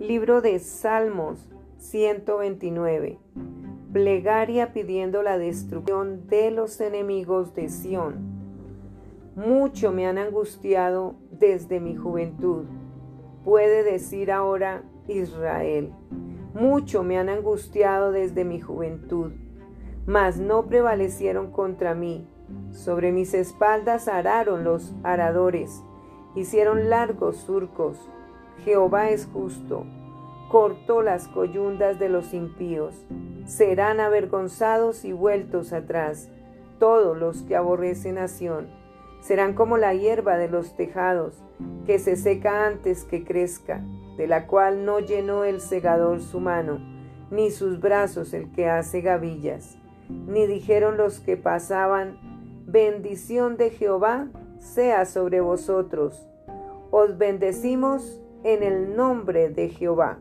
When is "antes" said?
42.66-43.04